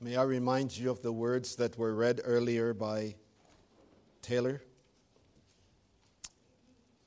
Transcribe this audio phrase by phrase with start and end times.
[0.00, 3.16] May I remind you of the words that were read earlier by
[4.22, 4.62] Taylor?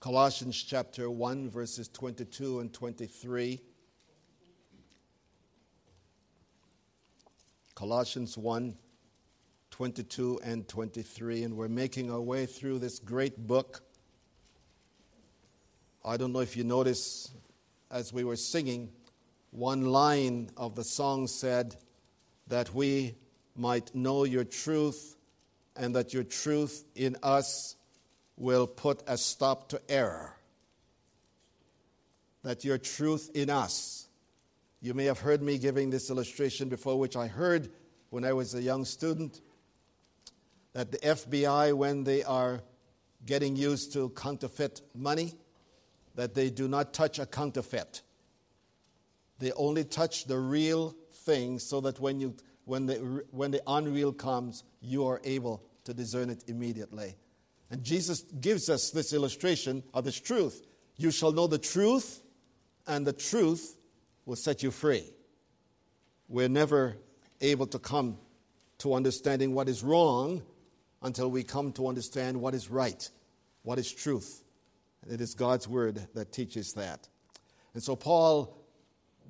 [0.02, 3.62] Colossians chapter 1, verses 22 and 23.
[7.76, 8.76] Colossians 1,
[9.70, 11.44] 22 and 23.
[11.44, 13.84] And we're making our way through this great book.
[16.04, 17.32] I don't know if you notice
[17.90, 18.90] as we were singing,
[19.52, 21.78] one line of the song said,
[22.52, 23.16] That we
[23.56, 25.16] might know your truth,
[25.78, 27.78] and that your truth in us
[28.36, 30.36] will put a stop to error.
[32.44, 34.10] That your truth in us.
[34.82, 37.72] You may have heard me giving this illustration before, which I heard
[38.10, 39.40] when I was a young student.
[40.74, 42.64] That the FBI, when they are
[43.26, 45.36] getting used to counterfeit money,
[46.16, 48.02] that they do not touch a counterfeit.
[49.40, 54.14] They only touch the real thing so that when, you, when, the, when the unreal
[54.14, 57.16] comes, you are able to discern it immediately.
[57.70, 60.66] And Jesus gives us this illustration of this truth.
[60.98, 62.22] You shall know the truth,
[62.86, 63.78] and the truth
[64.26, 65.06] will set you free.
[66.28, 66.98] We're never
[67.40, 68.18] able to come
[68.80, 70.42] to understanding what is wrong
[71.02, 73.10] until we come to understand what is right,
[73.64, 74.44] what is truth.
[75.04, 77.08] And it is God's word that teaches that.
[77.74, 78.61] And so, Paul,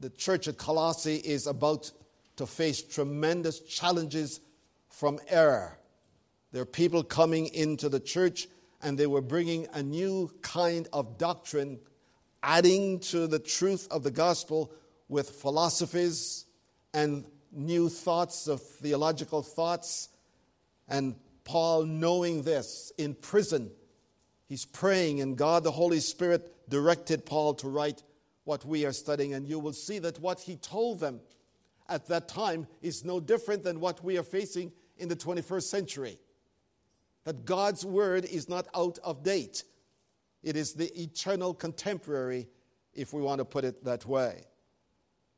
[0.02, 1.92] the church at Colossae, is about
[2.36, 4.42] to face tremendous challenges
[4.90, 5.78] from error.
[6.52, 8.48] There are people coming into the church
[8.82, 11.80] and they were bringing a new kind of doctrine,
[12.42, 14.74] adding to the truth of the gospel
[15.08, 16.46] with philosophies
[16.94, 20.10] and new thoughts of theological thoughts.
[20.88, 23.72] And Paul, knowing this in prison,
[24.48, 28.02] he's praying, and God the Holy Spirit directed Paul to write
[28.44, 29.34] what we are studying.
[29.34, 31.22] And you will see that what he told them
[31.88, 36.20] at that time is no different than what we are facing in the 21st century
[37.24, 39.64] that God's word is not out of date.
[40.44, 42.48] It is the eternal contemporary,
[42.94, 44.44] if we want to put it that way.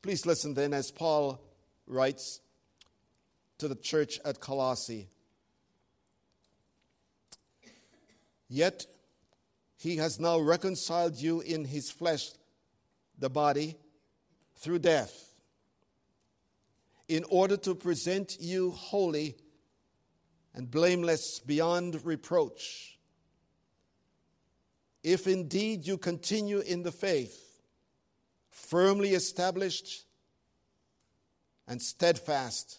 [0.02, 1.42] Please listen then as Paul
[1.86, 2.40] writes
[3.58, 5.08] to the church at Colossae.
[8.48, 8.86] Yet
[9.76, 12.30] he has now reconciled you in his flesh,
[13.24, 13.74] the body,
[14.56, 15.34] through death,
[17.08, 19.34] in order to present you holy
[20.54, 22.98] and blameless beyond reproach.
[25.02, 27.62] If indeed you continue in the faith,
[28.50, 30.04] firmly established
[31.66, 32.78] and steadfast,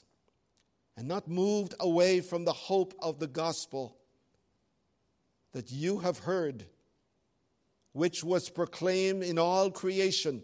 [0.96, 3.98] and not moved away from the hope of the gospel
[5.54, 6.66] that you have heard,
[7.96, 10.44] which was proclaimed in all creation,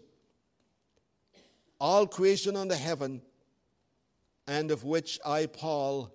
[1.78, 3.20] all creation under heaven,
[4.46, 6.10] and of which I, Paul,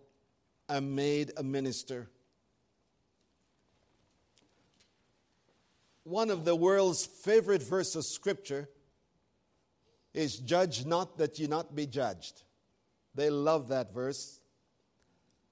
[0.68, 2.10] am made a minister.
[6.06, 8.68] One of the world's favorite verses of scripture
[10.16, 12.42] is Judge not that you not be judged.
[13.14, 14.40] They love that verse.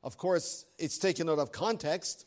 [0.03, 2.25] Of course, it's taken out of context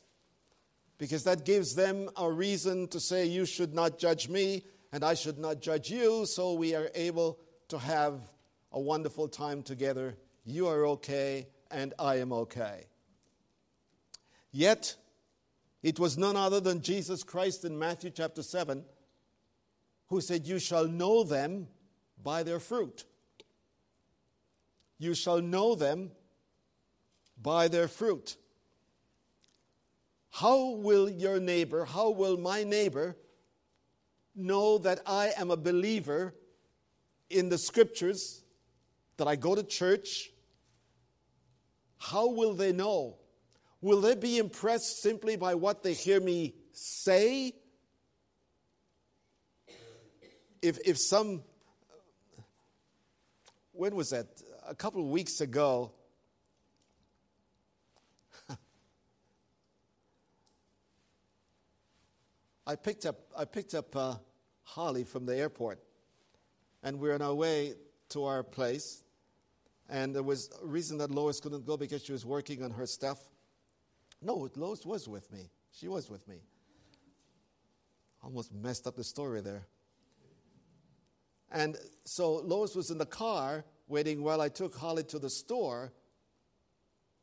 [0.99, 5.15] because that gives them a reason to say, You should not judge me, and I
[5.15, 7.39] should not judge you, so we are able
[7.69, 8.31] to have
[8.73, 10.17] a wonderful time together.
[10.45, 12.87] You are okay, and I am okay.
[14.51, 14.97] Yet,
[15.83, 18.85] it was none other than Jesus Christ in Matthew chapter 7
[20.09, 21.69] who said, You shall know them
[22.23, 23.05] by their fruit.
[24.99, 26.11] You shall know them
[27.41, 28.37] by their fruit.
[30.31, 33.17] How will your neighbor, how will my neighbor
[34.35, 36.35] know that I am a believer
[37.31, 38.43] in the scriptures,
[39.17, 40.31] that I go to church,
[41.99, 43.17] how will they know?
[43.81, 47.53] Will they be impressed simply by what they hear me say?
[50.63, 51.43] If, if some,
[53.73, 54.27] when was that?
[54.67, 55.93] A couple of weeks ago,
[62.69, 64.17] I picked up, I picked up uh,
[64.63, 65.81] Holly from the airport,
[66.83, 67.73] and we're on our way
[68.11, 69.05] to our place.
[69.89, 72.85] And there was a reason that Lois couldn't go because she was working on her
[72.85, 73.21] stuff.
[74.21, 75.49] No, Lois was with me.
[75.73, 76.43] She was with me.
[78.23, 79.67] Almost messed up the story there.
[81.51, 81.75] And
[82.05, 85.91] so Lois was in the car waiting while I took Holly to the store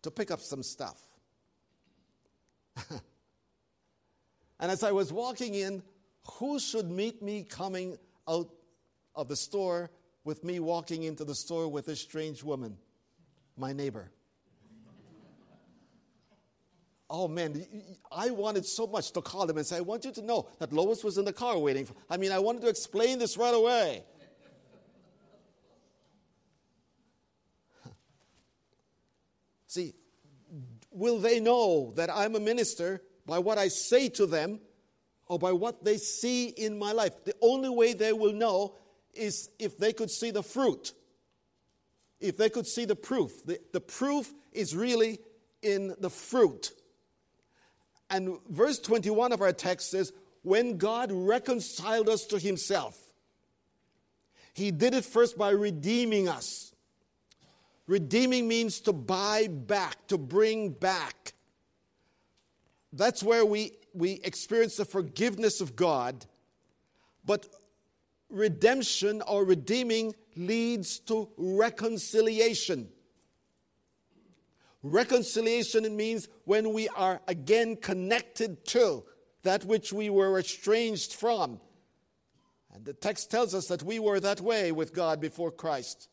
[0.01, 0.99] to pick up some stuff.
[4.59, 5.83] and as I was walking in,
[6.33, 7.97] who should meet me coming
[8.27, 8.49] out
[9.15, 9.91] of the store
[10.23, 12.77] with me walking into the store with this strange woman.
[13.57, 14.11] My neighbor.
[17.07, 17.65] Oh man,
[18.11, 20.73] I wanted so much to call him and say, I want you to know that
[20.73, 21.85] Lois was in the car waiting.
[21.85, 24.03] For, I mean, I wanted to explain this right away.
[29.67, 29.93] See,
[30.89, 34.59] will they know that I'm a minister by what I say to them
[35.27, 37.23] or by what they see in my life?
[37.23, 38.75] The only way they will know
[39.13, 40.93] is if they could see the fruit,
[42.19, 43.45] if they could see the proof.
[43.45, 45.19] The, the proof is really
[45.61, 46.71] in the fruit.
[48.09, 50.13] And verse 21 of our text says,
[50.43, 52.97] When God reconciled us to himself,
[54.53, 56.73] he did it first by redeeming us.
[57.87, 61.33] Redeeming means to buy back, to bring back.
[62.95, 66.25] That's where we, we experience the forgiveness of God.
[67.25, 67.47] But
[68.29, 72.87] redemption or redeeming leads to reconciliation.
[74.81, 79.03] Reconciliation means when we are again connected to
[79.43, 81.59] that which we were estranged from.
[82.73, 86.07] And the text tells us that we were that way with God before Christ.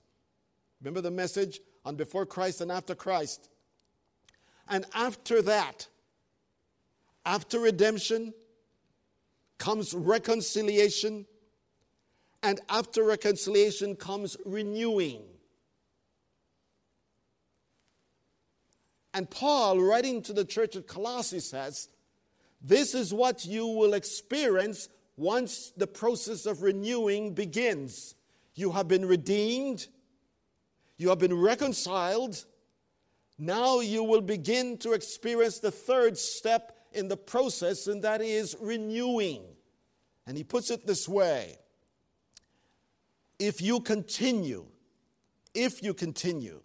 [0.81, 3.51] Remember the message on before Christ and after Christ?
[4.69, 5.87] And after that,
[7.25, 8.35] after redemption,
[9.59, 11.27] comes reconciliation.
[12.43, 15.23] And after reconciliation comes renewing.
[19.15, 21.89] And Paul, writing to the church at Colossae, says,
[22.61, 28.15] This is what you will experience once the process of renewing begins.
[28.55, 29.87] You have been redeemed,
[30.97, 32.45] you have been reconciled.
[33.39, 38.57] Now you will begin to experience the third step in the process, and that is
[38.61, 39.43] renewing.
[40.27, 41.57] And he puts it this way
[43.39, 44.67] If you continue,
[45.55, 46.61] if you continue,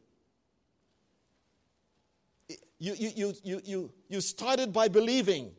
[2.80, 5.52] you, you, you, you, you started by believing.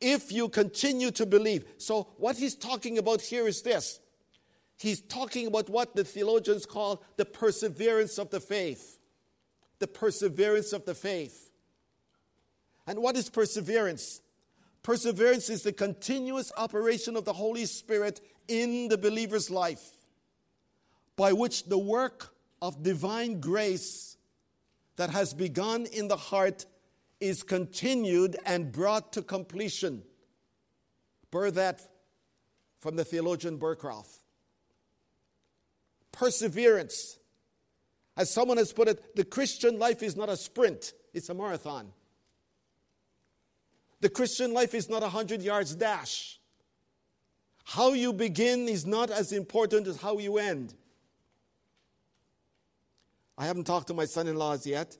[0.00, 1.64] If you continue to believe.
[1.78, 4.00] So, what he's talking about here is this
[4.76, 9.00] he's talking about what the theologians call the perseverance of the faith.
[9.80, 11.47] The perseverance of the faith.
[12.88, 14.22] And what is perseverance?
[14.82, 19.84] Perseverance is the continuous operation of the Holy Spirit in the believer's life,
[21.14, 24.16] by which the work of divine grace
[24.96, 26.64] that has begun in the heart
[27.20, 30.02] is continued and brought to completion.
[31.30, 31.82] Bur that
[32.80, 34.06] from the theologian Berkhof.
[36.10, 37.18] Perseverance.
[38.16, 41.92] As someone has put it, the Christian life is not a sprint, it's a marathon.
[44.00, 46.38] The Christian life is not a 100 yards dash.
[47.64, 50.74] How you begin is not as important as how you end.
[53.36, 54.96] I haven't talked to my son in laws yet,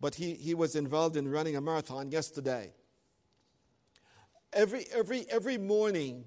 [0.00, 2.72] but he, he was involved in running a marathon yesterday.
[4.52, 6.24] Every, every, every morning,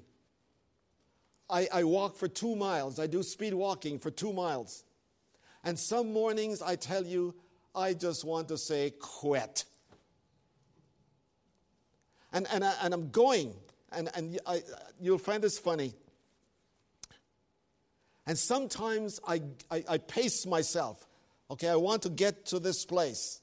[1.50, 3.00] I, I walk for two miles.
[3.00, 4.84] I do speed walking for two miles.
[5.64, 7.36] And some mornings, I tell you,
[7.76, 9.66] I just want to say, quit.
[12.33, 13.54] And, and, I, and I'm going,
[13.92, 14.63] and, and I,
[15.00, 15.94] you'll find this funny.
[18.25, 21.07] And sometimes I, I, I pace myself.
[21.50, 23.42] Okay, I want to get to this place.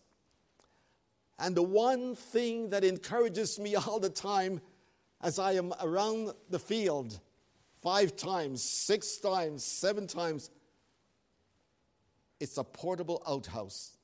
[1.38, 4.60] And the one thing that encourages me all the time
[5.20, 7.18] as I am around the field
[7.82, 10.50] five times, six times, seven times,
[12.40, 13.97] it's a portable outhouse.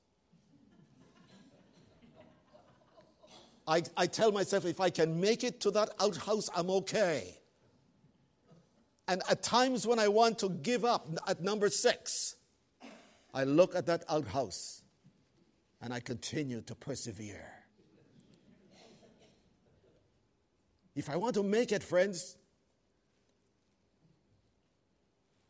[3.67, 7.39] I, I tell myself if I can make it to that outhouse, I'm okay.
[9.09, 12.37] And at times when I want to give up, at number six,
[13.33, 14.83] I look at that outhouse
[15.81, 17.51] and I continue to persevere.
[20.95, 22.37] If I want to make it, friends,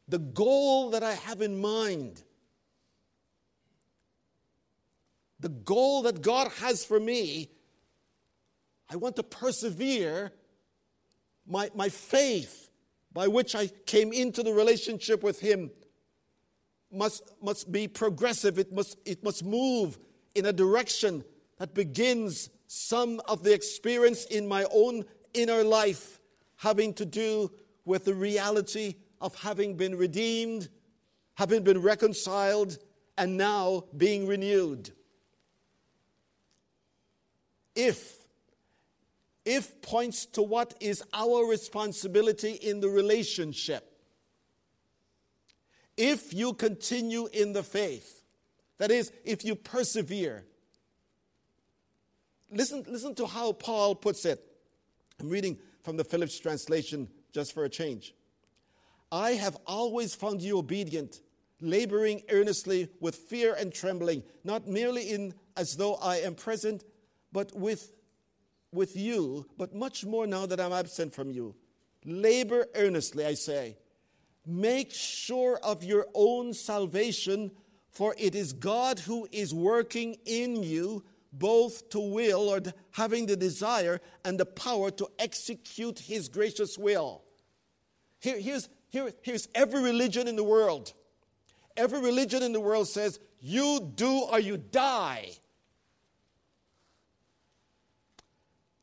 [0.09, 2.23] the goal that I have in mind,
[5.39, 7.51] the goal that God has for me,
[8.91, 10.33] I want to persevere
[11.47, 12.71] my, my faith
[13.13, 15.71] by which I came into the relationship with Him
[16.93, 19.99] must, must be progressive, it must, it must move
[20.35, 21.25] in a direction
[21.59, 26.21] that begins some of the experience in my own inner life
[26.57, 27.51] having to do
[27.85, 30.69] with the reality of having been redeemed,
[31.35, 32.79] having been reconciled,
[33.17, 34.91] and now being renewed.
[37.75, 38.24] If,
[39.45, 43.95] if points to what is our responsibility in the relationship
[45.97, 48.23] if you continue in the faith,
[48.79, 50.45] That is, if you persevere.
[52.51, 54.45] Listen, listen to how Paul puts it.
[55.21, 58.15] I'm reading from the Phillips translation just for a change.
[59.13, 61.21] I have always found you obedient,
[61.61, 66.83] laboring earnestly with fear and trembling, not merely in as though I am present,
[67.33, 67.93] but with,
[68.75, 71.55] with you, but much more now that I'm absent from you.
[72.05, 73.77] Labor earnestly, I say.
[74.47, 77.51] Make sure of your own salvation,
[77.91, 82.61] for it is God who is working in you both to will or
[82.93, 87.23] having the desire and the power to execute his gracious will.
[88.21, 90.93] Here, here's, here, here's every religion in the world.
[91.77, 95.31] Every religion in the world says, you do or you die.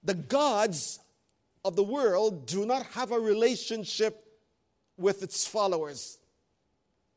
[0.04, 1.00] The gods
[1.64, 4.26] of the world do not have a relationship
[4.98, 6.18] with its followers.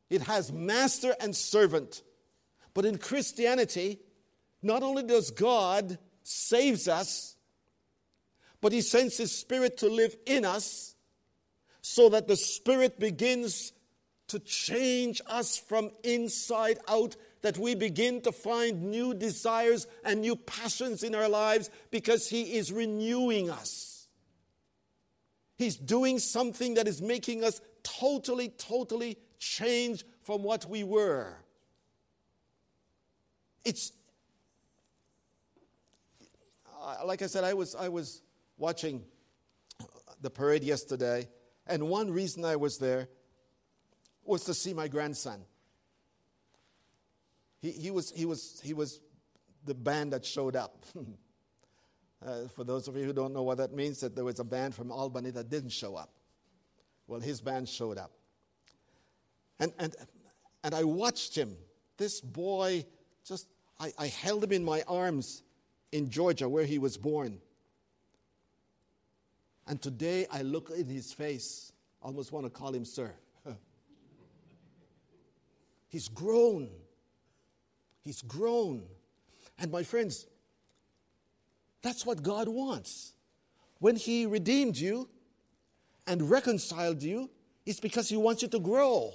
[0.09, 2.03] It has master and servant.
[2.73, 3.99] But in Christianity,
[4.61, 7.35] not only does God saves us,
[8.61, 10.95] but he sends his spirit to live in us
[11.81, 13.71] so that the spirit begins
[14.27, 17.15] to change us from inside out
[17.45, 22.55] that we begin to find new desires and new passions in our lives because he
[22.55, 24.07] is renewing us.
[25.55, 31.37] He's doing something that is making us totally, totally change from what we were.
[33.63, 33.91] It's,
[37.05, 38.23] like I said, I was, I was
[38.57, 39.03] watching
[40.19, 41.29] the parade yesterday,
[41.67, 43.07] and one reason I was there
[44.23, 45.45] was to see my grandson.
[47.65, 48.99] He, he, was, he, was, he was
[49.65, 50.85] the band that showed up.
[52.25, 54.43] uh, for those of you who don't know what that means, that there was a
[54.43, 56.11] band from Albany that didn't show up.
[57.07, 58.11] Well, his band showed up.
[59.59, 59.95] And, and,
[60.63, 61.57] and I watched him.
[61.97, 62.85] This boy,
[63.27, 63.47] just,
[63.79, 65.41] I, I held him in my arms
[65.91, 67.39] in Georgia, where he was born.
[69.65, 73.11] And today I look in his face, almost want to call him sir.
[75.87, 76.69] He's grown.
[78.05, 78.83] He's grown.
[79.57, 80.27] And my friends,
[81.81, 83.13] that's what God wants.
[83.79, 85.09] When He redeemed you
[86.05, 87.31] and reconciled you,
[87.65, 89.11] it's because He wants you to grow.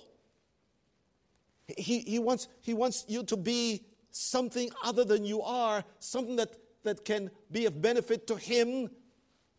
[1.78, 6.56] He, he, wants, he wants you to be something other than you are, something that,
[6.82, 8.90] that can be of benefit to Him,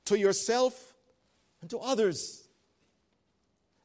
[0.05, 0.93] to yourself,
[1.61, 2.49] and to others.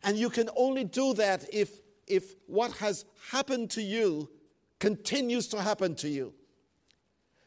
[0.02, 1.70] And you can only do that if,
[2.08, 4.28] if what has happened to you
[4.78, 6.34] continues to happen to you.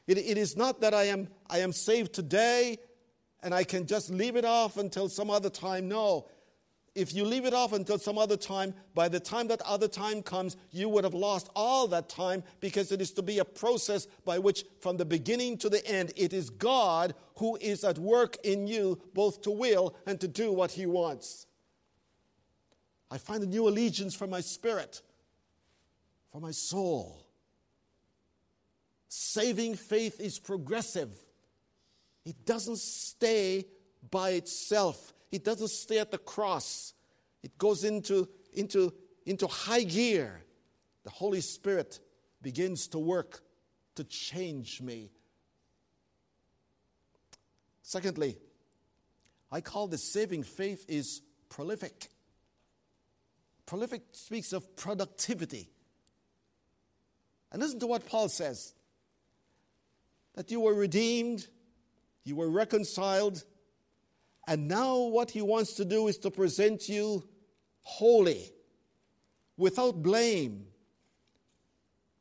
[0.08, 2.78] It, it is not that I am, I am saved today
[3.44, 5.88] and I can just leave it off until some other time.
[5.88, 6.28] No,
[6.96, 10.22] if you leave it off until some other time, by the time that other time
[10.22, 14.08] comes, you would have lost all that time because it is to be a process
[14.26, 18.38] by which, from the beginning to the end, it is God who is at work
[18.44, 21.46] in you, both to will and to do what He wants.
[23.12, 25.02] I find a new allegiance for my spirit,
[26.32, 27.26] for my soul.
[29.08, 31.12] Saving faith is progressive,
[32.26, 33.66] it doesn't stay
[34.12, 35.14] by itself.
[35.32, 36.94] It doesn't stay at the cross,
[37.44, 38.94] it goes into, into,
[39.26, 40.44] into high gear.
[41.04, 42.00] The Holy Spirit
[42.42, 43.42] begins to work
[43.96, 45.12] to change me.
[47.82, 48.38] Secondly,
[49.52, 52.10] I call the saving faith is prolific.
[53.66, 55.70] Prolific speaks of productivity.
[57.52, 58.74] And listen to what Paul says
[60.36, 61.48] that you were redeemed,
[62.24, 63.44] you were reconciled,
[64.50, 67.24] and now, what he wants to do is to present you
[67.82, 68.52] holy,
[69.58, 70.66] without blame,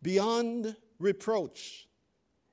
[0.02, 1.88] beyond reproach.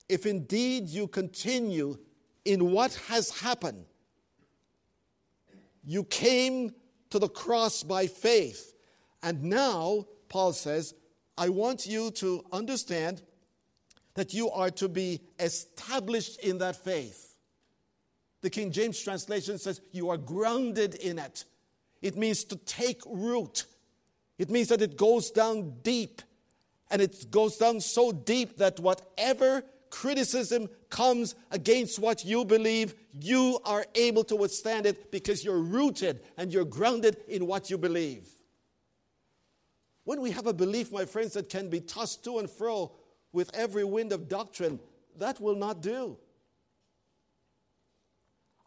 [0.08, 1.98] If indeed you continue
[2.46, 3.86] in what has happened,
[5.84, 6.74] you came
[7.10, 8.74] to the cross by faith.
[9.22, 10.94] And now, Paul says,
[11.38, 13.22] I want you to understand
[14.14, 17.36] that you are to be established in that faith.
[18.42, 21.46] The King James translation says, You are grounded in it.
[22.02, 23.66] It means to take root.
[24.38, 26.22] It means that it goes down deep.
[26.92, 33.60] And it goes down so deep that whatever criticism comes against what you believe, you
[33.66, 38.28] are able to withstand it because you're rooted and you're grounded in what you believe.
[40.06, 42.92] When we have a belief, my friends, that can be tossed to and fro
[43.34, 44.80] with every wind of doctrine,
[45.18, 46.18] that will not do.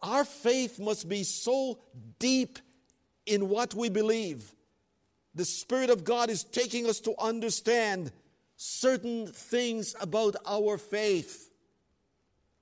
[0.02, 1.78] Our faith must be so
[2.18, 2.58] deep
[3.26, 4.52] in what we believe.
[5.34, 8.12] The Spirit of God is taking us to understand
[8.56, 11.50] certain things about our faith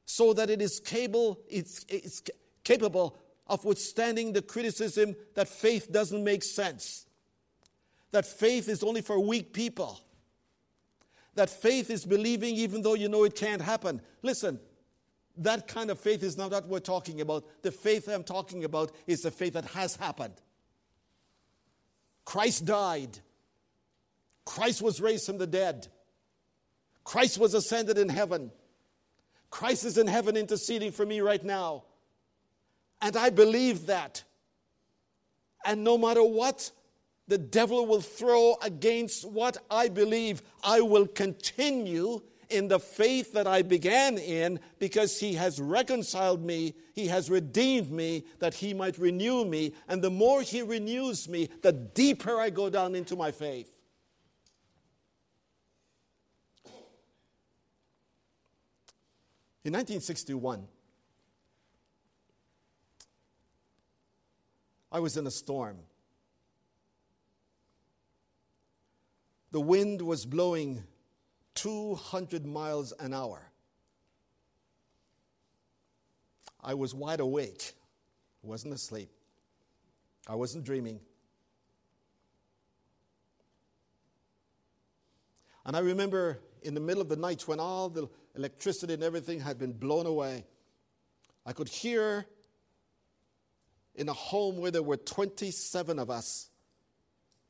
[0.05, 2.23] so that it is capable, it's, it's
[2.65, 7.06] capable of withstanding the criticism that faith doesn't make sense,
[8.17, 10.01] that faith is only for weak people,
[11.35, 14.01] that faith is believing even though you know it can't happen.
[14.23, 14.59] Listen,
[15.37, 17.45] that kind of faith is not what we're talking about.
[17.61, 20.33] The faith I'm talking about is the faith that has happened.
[22.25, 23.19] Christ died.
[24.47, 25.87] Christ was raised from the dead.
[27.05, 28.51] Christ was ascended in heaven.
[29.51, 31.85] Christ is in heaven interceding for me right now.
[33.03, 34.25] And I believe that.
[35.67, 36.71] And no matter what
[37.29, 43.47] the devil will throw against what I believe, I will continue in the faith that
[43.47, 48.99] I began in because he has reconciled me, he has redeemed me, that he might
[48.99, 49.75] renew me.
[49.89, 53.73] And the more he renews me, the deeper I go down into my faith.
[59.65, 60.69] In 1961,
[64.93, 65.79] I was in a storm.
[69.57, 70.85] The wind was blowing
[71.55, 73.41] 200 miles an hour.
[76.63, 77.73] I was wide awake,
[78.45, 79.09] I wasn't asleep,
[80.29, 81.01] I wasn't dreaming.
[85.65, 89.41] And I remember in the middle of the night when all the electricity and everything
[89.41, 90.45] had been blown away,
[91.47, 92.27] I could hear
[93.95, 96.51] in a home where there were 27 of us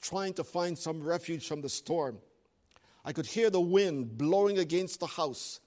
[0.00, 2.18] trying to find some refuge from the storm.
[3.04, 5.60] I could hear the wind blowing against the house.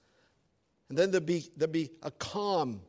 [0.88, 2.82] And then there'd be, there'd be a calm,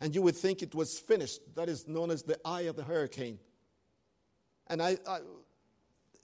[0.00, 1.40] and you would think it was finished.
[1.56, 3.38] That is known as the eye of the hurricane.
[4.66, 5.18] And I, I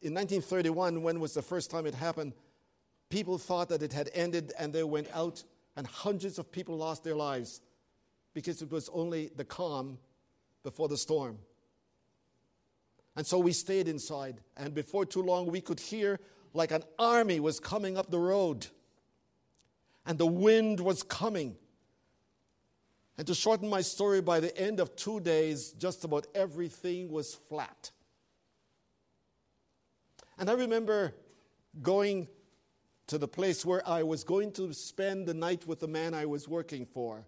[0.03, 2.33] in 1931, when was the first time it happened,
[3.11, 5.43] people thought that it had ended and they went out,
[5.77, 7.61] and hundreds of people lost their lives
[8.33, 9.99] because it was only the calm
[10.63, 11.39] before the storm.
[13.17, 16.21] And so we stayed inside, and before too long, we could hear
[16.55, 18.67] like an army was coming up the road,
[20.07, 21.57] and the wind was coming.
[23.19, 27.35] And to shorten my story, by the end of two days, just about everything was
[27.35, 27.91] flat.
[30.39, 31.15] And I remember
[31.83, 32.29] going
[33.09, 36.27] to the place where I was going to spend the night with the man I
[36.27, 37.27] was working for.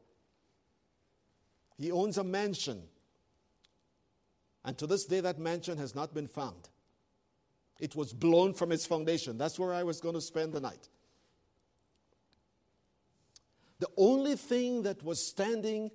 [1.76, 2.84] He owns a mansion
[4.64, 6.68] and to this day, that mansion has not been found.
[7.80, 9.36] It was blown from its foundation.
[9.36, 10.88] That's where I was going to spend the night.
[13.80, 15.90] The only thing that was standing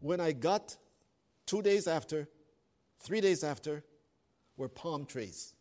[0.00, 0.76] when I got
[1.44, 2.28] two days after,
[3.00, 3.84] three days after,
[4.56, 5.52] were palm trees.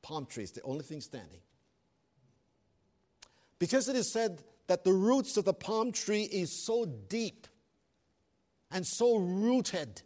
[0.00, 1.40] Palm trees, the only thing standing.
[3.58, 7.46] Because it is said that the roots of the palm tree is so deep
[8.70, 10.02] and so rooted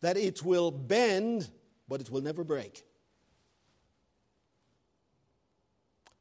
[0.00, 1.50] that it will bend,
[1.88, 2.84] but it will never break.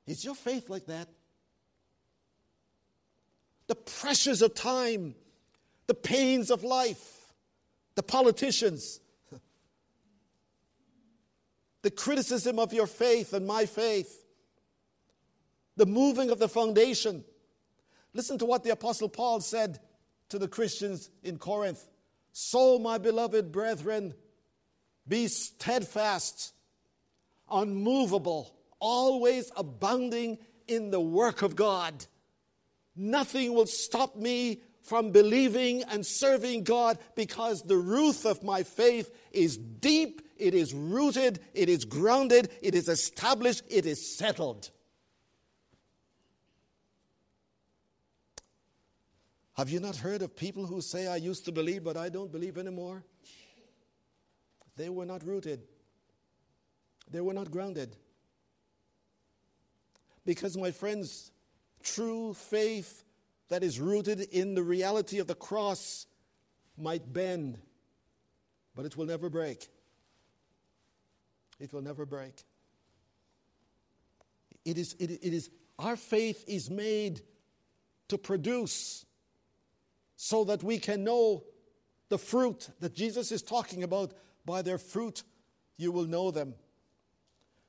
[0.05, 1.07] Is your faith like that?
[3.67, 5.15] The pressures of time,
[5.87, 7.33] the pains of life,
[7.95, 9.01] the politicians,
[11.81, 14.25] the criticism of your faith and my faith,
[15.75, 17.25] the moving of the foundation.
[18.13, 19.79] Listen to what the Apostle Paul said
[20.29, 21.83] to the Christians in Corinth.
[22.31, 24.13] So, my beloved brethren,
[25.07, 26.53] be steadfast,
[27.49, 30.37] unmovable, always abounding
[30.67, 32.05] in the work of God.
[32.95, 39.11] Nothing will stop me from believing and serving God because the root of my faith
[39.31, 44.71] is deep, it is rooted, it is grounded, it is established, it is settled.
[49.57, 52.31] Have you not heard of people who say, I used to believe, but I don't
[52.31, 53.03] believe anymore?
[54.75, 55.63] They were not rooted,
[57.09, 57.95] they were not grounded.
[60.25, 61.31] Because, my friends,
[61.81, 63.03] true faith
[63.49, 66.05] that is rooted in the reality of the cross
[66.77, 67.57] might bend,
[68.75, 69.67] but it will never break.
[71.59, 72.43] It will never break.
[74.65, 77.21] It is, it, it is, our faith is made
[78.09, 79.06] to produce
[80.17, 81.43] so that we can know
[82.09, 84.13] the fruit that Jesus is talking about.
[84.45, 85.23] By their fruit,
[85.77, 86.55] you will know them.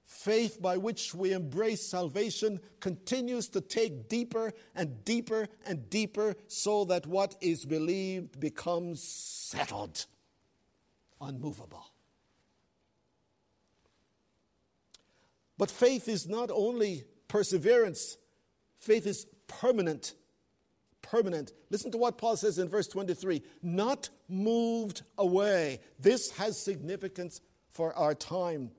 [0.06, 6.86] Faith by which we embrace salvation continues to take deeper and deeper and deeper so
[6.86, 10.06] that what is believed becomes settled,
[11.20, 11.92] unmovable.
[15.58, 18.16] But faith is not only perseverance,
[18.78, 20.14] faith is permanent.
[21.10, 21.52] Permanent.
[21.70, 25.80] Listen to what Paul says in verse 23 not moved away.
[25.98, 27.40] This has significance
[27.70, 28.70] for our time.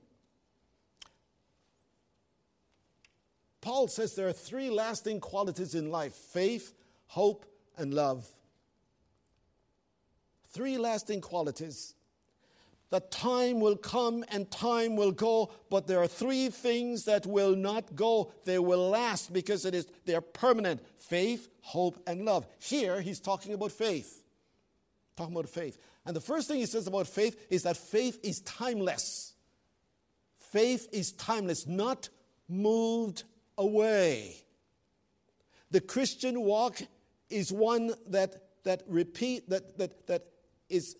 [3.60, 6.72] Paul says there are three lasting qualities in life faith,
[7.08, 8.26] hope, and love.
[10.52, 11.94] Three lasting qualities
[12.90, 17.54] that time will come and time will go, but there are three things that will
[17.54, 18.32] not go.
[18.44, 20.82] They will last because it is they're permanent.
[20.98, 22.46] Faith, hope, and love.
[22.58, 24.24] Here he's talking about faith.
[25.16, 25.78] Talking about faith.
[26.04, 29.34] And the first thing he says about faith is that faith is timeless.
[30.50, 32.08] Faith is timeless, not
[32.48, 33.22] moved
[33.56, 34.34] away.
[35.70, 36.80] The Christian walk
[37.28, 40.24] is one that that repeat that that that
[40.68, 40.96] is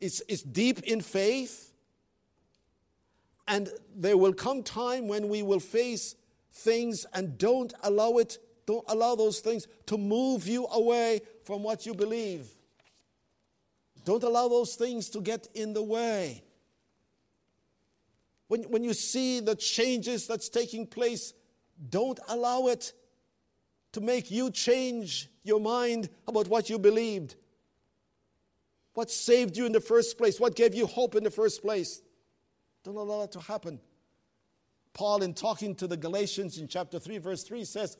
[0.00, 1.72] is, is deep in faith.
[3.46, 6.14] And there will come time when we will face
[6.52, 11.86] things and don't allow it, don't allow those things to move you away from what
[11.86, 12.46] you believe.
[14.04, 16.42] Don't allow those things to get in the way.
[18.48, 21.34] When, when you see the changes that's taking place,
[21.90, 22.92] don't allow it
[23.92, 27.36] to make you change your mind about what you believed.
[28.94, 30.40] What saved you in the first place?
[30.40, 32.02] What gave you hope in the first place?
[32.84, 33.80] Don't allow that to happen.
[34.94, 37.96] Paul, in talking to the Galatians in chapter 3, verse 3, says,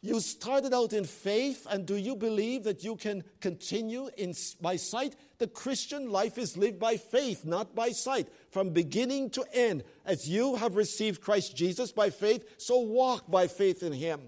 [0.00, 4.76] You started out in faith, and do you believe that you can continue in, by
[4.76, 5.16] sight?
[5.38, 9.84] The Christian life is lived by faith, not by sight, from beginning to end.
[10.06, 14.20] As you have received Christ Jesus by faith, so walk by faith in Him.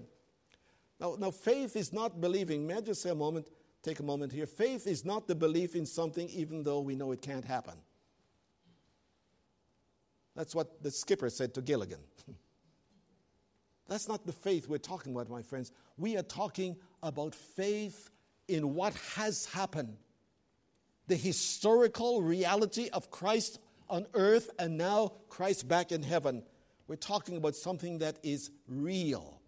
[0.99, 2.67] Now, now faith is not believing.
[2.67, 3.47] May I just say a moment?
[3.83, 4.45] Take a moment here.
[4.45, 7.75] Faith is not the belief in something even though we know it can't happen.
[10.35, 11.99] That's what the skipper said to Gilligan.
[13.87, 15.71] That's not the faith we're talking about, my friends.
[15.97, 18.09] We are talking about faith
[18.47, 19.97] in what has happened
[21.07, 26.43] the historical reality of Christ on earth and now Christ back in heaven.
[26.87, 29.41] We're talking about something that is real.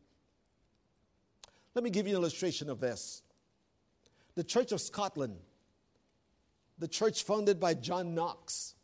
[1.74, 3.21] Let me give you an illustration of this.
[4.36, 5.38] The Church of Scotland,
[6.78, 8.76] the church founded by John Knox,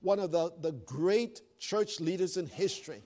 [0.00, 3.02] one of the, the great church leaders in history.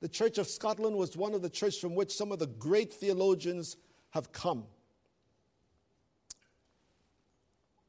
[0.00, 2.92] The Church of Scotland was one of the churches from which some of the great
[2.92, 3.76] theologians
[4.10, 4.64] have come.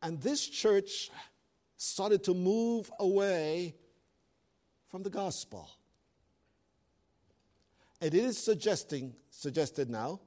[0.01, 1.11] And this church
[1.77, 3.75] started to move away
[4.89, 5.69] from the gospel.
[8.01, 10.21] And it is suggesting, suggested now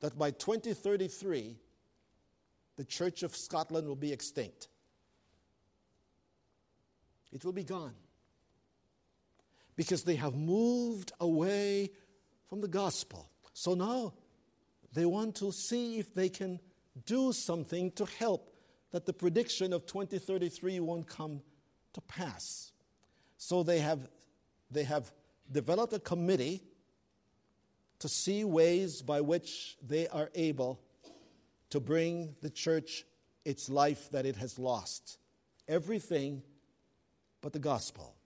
[0.00, 1.56] that by 2033,
[2.76, 4.68] the Church of Scotland will be extinct.
[7.32, 7.94] It will be gone.
[9.76, 11.90] Because they have moved away
[12.48, 13.30] from the gospel.
[13.52, 14.14] So now
[14.92, 16.58] they want to see if they can
[17.06, 18.52] do something to help
[18.90, 21.40] that the prediction of 2033 won't come
[21.92, 22.72] to pass.
[23.36, 24.08] So they have,
[24.70, 25.12] they have
[25.50, 26.62] developed a committee
[28.00, 30.80] to see ways by which they are able
[31.70, 33.04] to bring the church
[33.44, 35.18] its life that it has lost.
[35.68, 36.42] Everything
[37.40, 38.16] but the gospel.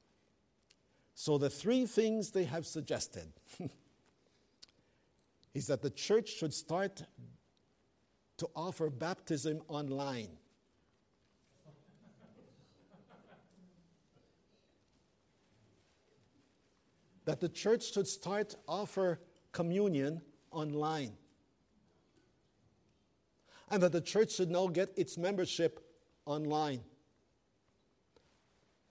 [1.15, 3.33] So, the three things they have suggested
[5.55, 7.05] is that the church should start
[8.39, 10.31] to offer baptism online.
[17.25, 19.19] that the church should start offer
[19.55, 21.13] communion online.
[23.71, 25.81] And that the church should now get its membership
[26.27, 26.81] online.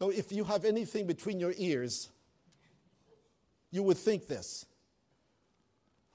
[0.02, 2.10] Now, if you have anything between your ears,
[3.70, 4.66] you would think this.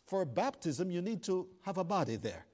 [0.06, 2.44] For baptism, you need to have a body there.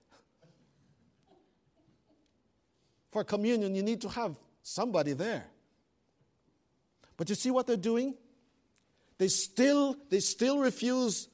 [3.11, 5.47] For communion, you need to have somebody there.
[7.17, 8.15] But you see what they're doing?
[9.19, 11.29] They still, they still refuse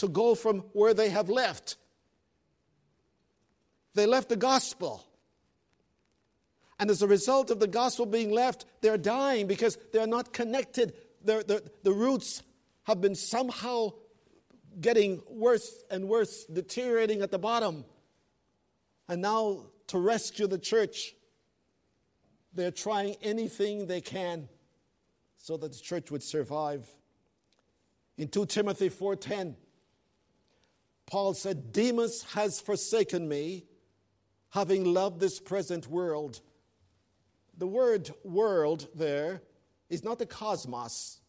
[0.00, 1.76] to go from where they have left.
[3.94, 5.04] They left the gospel.
[6.78, 10.94] And as a result of the gospel being left, they're dying because they're not connected.
[11.22, 12.42] They're, they're, the roots
[12.84, 13.92] have been somehow
[14.80, 17.84] getting worse and worse, deteriorating at the bottom.
[19.06, 21.14] And now, to rescue the church,
[22.54, 24.48] they're trying anything they can
[25.36, 26.88] so that the church would survive.
[28.16, 29.56] In 2 Timothy 4:10,
[31.10, 33.64] Paul said, Demas has forsaken me,
[34.50, 36.40] having loved this present world.
[37.58, 39.42] The word world there
[39.88, 41.20] is not the cosmos.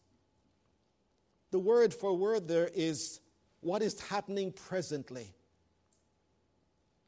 [1.50, 3.20] The word for word there is
[3.60, 5.34] what is happening presently.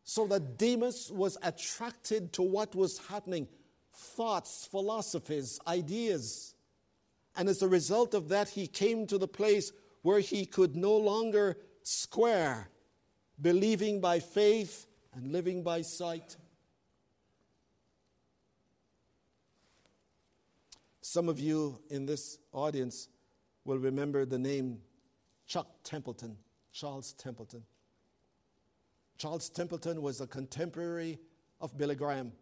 [0.03, 3.49] So that Demas was attracted to what was happening
[3.93, 6.55] thoughts, philosophies, ideas.
[7.37, 10.97] And as a result of that, he came to the place where he could no
[10.97, 12.69] longer square
[13.41, 16.37] believing by faith and living by sight.
[21.03, 23.09] Some of you in this audience
[23.65, 24.79] will remember the name
[25.47, 26.37] Chuck Templeton,
[26.73, 27.63] Charles Templeton.
[29.19, 31.19] Charles Templeton was a contemporary
[31.61, 32.33] of Billy Graham.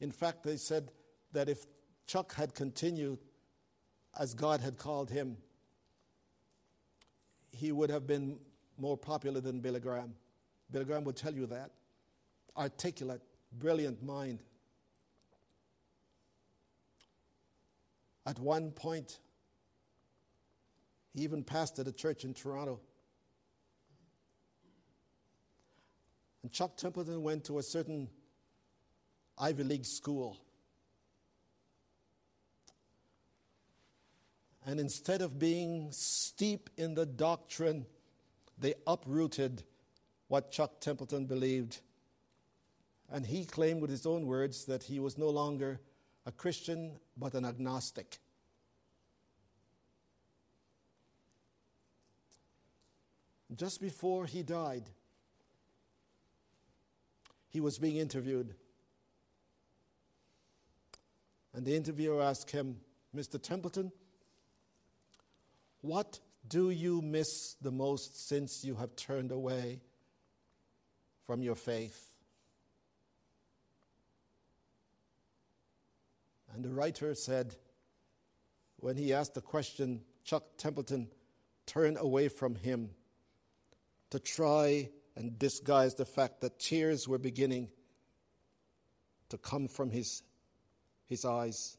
[0.00, 0.90] In fact, they said
[1.32, 1.66] that if
[2.06, 3.18] Chuck had continued
[4.18, 5.36] as God had called him,
[7.52, 8.38] he would have been
[8.78, 10.14] more popular than Billy Graham.
[10.70, 11.70] Billy Graham would tell you that.
[12.56, 13.20] Articulate,
[13.58, 14.42] brilliant mind.
[18.24, 19.18] At one point,
[21.14, 22.80] he even pastored a church in Toronto.
[26.42, 28.08] And Chuck Templeton went to a certain
[29.38, 30.38] Ivy League school.
[34.64, 37.86] And instead of being steep in the doctrine,
[38.62, 39.64] they uprooted
[40.28, 41.80] what Chuck Templeton believed.
[43.10, 45.80] And he claimed with his own words that he was no longer
[46.24, 48.18] a Christian but an agnostic.
[53.54, 54.84] Just before he died,
[57.50, 58.54] he was being interviewed.
[61.52, 62.76] And the interviewer asked him,
[63.14, 63.42] Mr.
[63.42, 63.92] Templeton,
[65.82, 69.80] what do you miss the most since you have turned away
[71.26, 72.12] from your faith?
[76.54, 77.56] And the writer said,
[78.76, 81.08] when he asked the question, Chuck Templeton
[81.66, 82.90] turned away from him
[84.10, 87.68] to try and disguise the fact that tears were beginning
[89.28, 90.22] to come from his,
[91.08, 91.78] his eyes.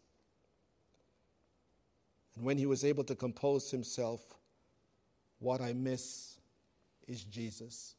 [2.35, 4.21] And when he was able to compose himself,
[5.43, 6.39] what I miss
[7.07, 7.95] is Jesus.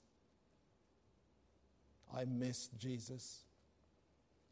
[2.16, 3.40] I miss Jesus.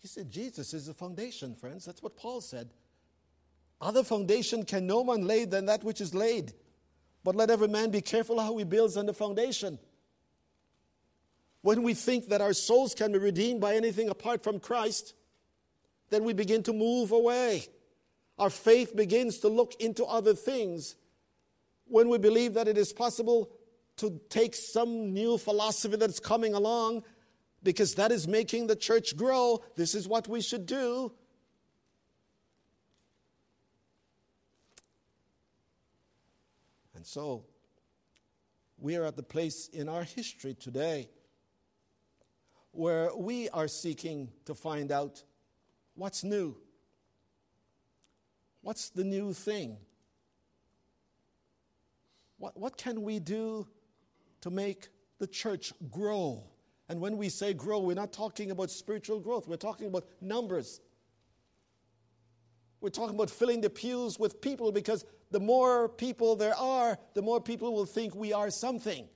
[0.00, 1.84] He said, Jesus is the foundation, friends.
[1.84, 2.70] That's what Paul said.
[3.80, 6.52] Other foundation can no man lay than that which is laid.
[7.24, 9.78] But let every man be careful how he builds on the foundation.
[11.62, 15.14] When we think that our souls can be redeemed by anything apart from Christ,
[16.10, 17.64] then we begin to move away.
[18.38, 20.96] Our faith begins to look into other things.
[21.92, 23.50] When we believe that it is possible
[23.98, 27.04] to take some new philosophy that's coming along
[27.62, 31.12] because that is making the church grow, this is what we should do.
[36.94, 37.44] And so,
[38.78, 41.10] we are at the place in our history today
[42.70, 45.22] where we are seeking to find out
[45.94, 46.56] what's new.
[48.62, 49.76] What's the new thing?
[52.42, 53.68] What, what can we do
[54.40, 54.88] to make
[55.20, 56.42] the church grow?
[56.88, 60.80] And when we say grow, we're not talking about spiritual growth, we're talking about numbers.
[62.80, 67.22] We're talking about filling the pews with people because the more people there are, the
[67.22, 69.06] more people will think we are something.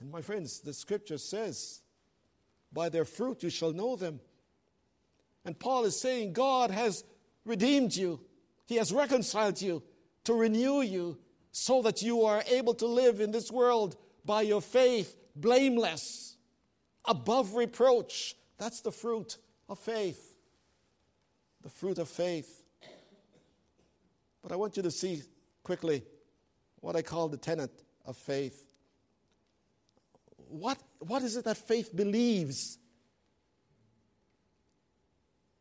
[0.00, 1.82] And my friends, the scripture says,
[2.72, 4.18] By their fruit you shall know them.
[5.44, 7.04] And Paul is saying, God has
[7.44, 8.18] redeemed you,
[8.64, 9.82] He has reconciled you
[10.24, 11.18] to renew you
[11.50, 16.36] so that you are able to live in this world by your faith, blameless,
[17.04, 18.34] above reproach.
[18.58, 20.36] That's the fruit of faith.
[21.62, 22.62] The fruit of faith.
[24.42, 25.22] But I want you to see
[25.62, 26.02] quickly
[26.80, 27.70] what I call the tenet
[28.04, 28.66] of faith
[30.52, 32.78] what, what is it that faith believes?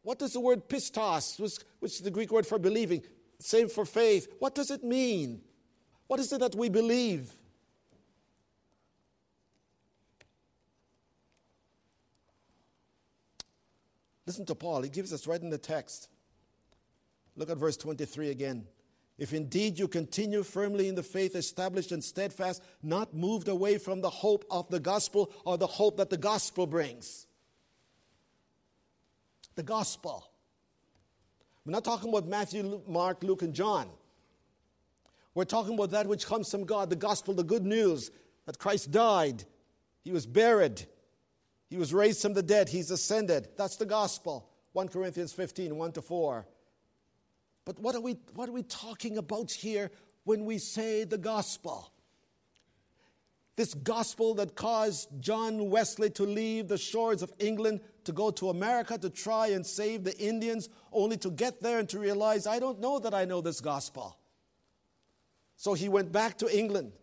[0.04, 3.04] What does the word pistos, which, which is the Greek word for believing,
[3.41, 5.41] same for faith, what does it mean?
[6.08, 7.32] What is it that we believe?
[14.25, 16.08] Listen to Paul, he gives us right in the text.
[17.36, 18.65] Look at verse 23 again.
[19.17, 24.01] If indeed you continue firmly in the faith, established and steadfast, not moved away from
[24.01, 27.27] the hope of the gospel or the hope that the gospel brings.
[29.56, 30.31] The gospel.
[31.65, 33.88] We're not talking about Matthew, Mark, Luke, and John.
[35.36, 38.12] We're talking about that which comes from God, the gospel, the good news
[38.45, 39.45] that Christ died,
[40.04, 40.86] He was buried,
[41.69, 43.50] He was raised from the dead, He's ascended.
[43.58, 44.50] That's the gospel.
[44.74, 46.47] 1 Corinthians 15, 1 to 4.
[47.65, 49.91] But what are we, what are we talking about here
[50.24, 51.91] when we say the gospel?
[53.56, 58.50] This gospel that caused John Wesley to leave the shores of England to go to
[58.50, 62.60] America to try and save the Indians, only to get there and to realize, I
[62.60, 64.18] don't know that I know this gospel.
[65.56, 66.94] So he went back to England.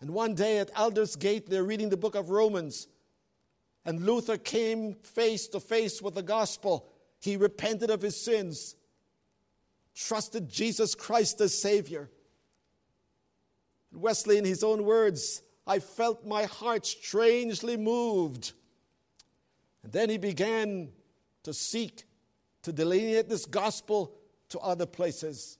[0.00, 2.88] And one day at Aldersgate, they're reading the book of Romans.
[3.84, 6.88] And Luther came face to face with the gospel.
[7.20, 8.74] He repented of his sins,
[9.94, 12.10] trusted Jesus Christ as Savior.
[13.92, 18.52] Wesley, in his own words, I felt my heart strangely moved.
[19.86, 20.88] And then he began
[21.44, 22.06] to seek
[22.62, 24.16] to delineate this gospel
[24.48, 25.58] to other places.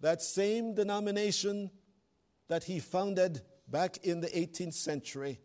[0.00, 1.70] That same denomination
[2.48, 5.40] that he founded back in the 18th century,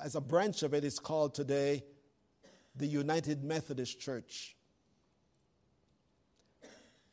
[0.00, 1.84] as a branch of it, is called today
[2.76, 4.56] the United Methodist Church.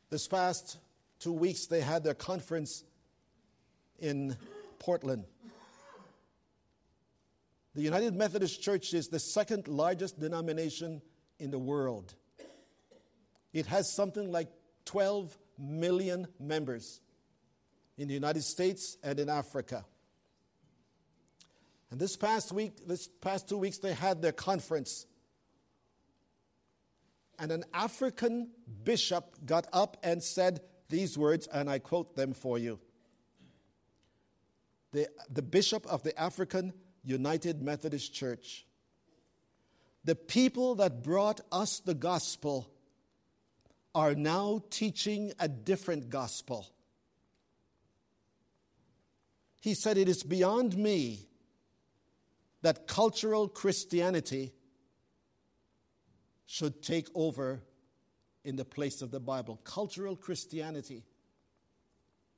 [0.08, 0.78] This past
[1.18, 2.84] two weeks, they had their conference
[3.98, 4.34] in
[4.78, 5.26] Portland.
[7.74, 11.02] The United Methodist Church is the second largest denomination
[11.38, 12.14] in the world.
[13.52, 14.48] It has something like
[14.84, 17.00] 12 million members
[17.96, 19.84] in the United States and in Africa.
[21.90, 25.06] And this past week, this past two weeks, they had their conference
[27.38, 28.50] and an African
[28.84, 32.78] bishop got up and said these words, and I quote them for you.
[34.92, 36.72] The, the bishop of the African
[37.04, 38.66] United Methodist Church.
[40.04, 42.70] The people that brought us the gospel
[43.94, 46.66] are now teaching a different gospel.
[49.60, 51.28] He said, It is beyond me
[52.62, 54.52] that cultural Christianity
[56.46, 57.62] should take over
[58.44, 59.60] in the place of the Bible.
[59.64, 61.04] Cultural Christianity.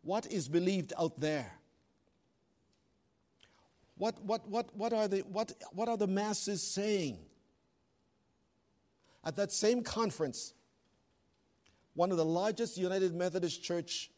[0.02, 1.52] What is believed out there?
[3.98, 7.18] What, what, what, what, are the, what, what are the masses saying?
[9.24, 10.54] At that same conference,
[11.94, 14.10] one of the largest United Methodist Church,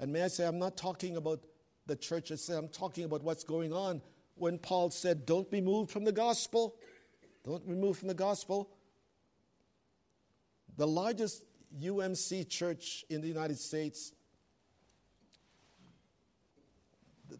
[0.00, 1.40] and may I say, I'm not talking about
[1.86, 4.02] the church itself, I'm talking about what's going on
[4.34, 6.76] when Paul said, Don't be moved from the gospel.
[7.44, 8.70] Don't be moved from the gospel
[10.76, 11.44] the largest
[11.80, 14.12] UMC church in the United States,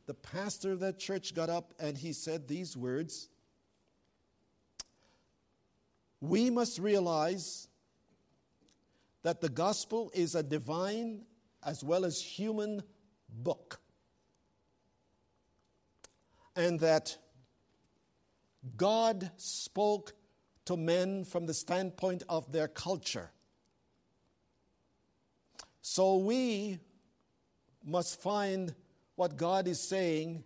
[0.07, 3.29] the, pastor of that church got up and he said these words
[6.21, 7.69] We must realize
[9.23, 11.25] that the gospel is a divine
[11.65, 12.83] as well as human
[13.29, 13.81] book.
[16.55, 17.17] And that
[18.77, 20.13] God spoke
[20.67, 23.31] to men from the standpoint of their culture.
[25.81, 26.79] So we
[27.85, 28.75] must find
[29.23, 30.43] what God is saying,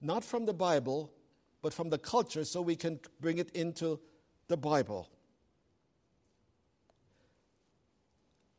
[0.00, 1.12] not from the Bible,
[1.62, 4.00] but from the culture, so we can bring it into
[4.48, 5.08] the Bible.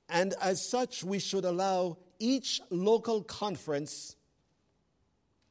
[0.07, 4.15] And as such, we should allow each local conference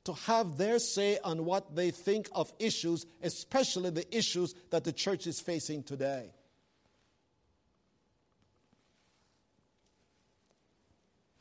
[0.05, 4.93] to have their say on what they think of issues, especially the issues that the
[4.93, 6.33] church is facing today.